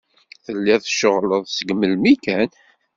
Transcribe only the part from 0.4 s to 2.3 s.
Tellid tceɣled seg melmi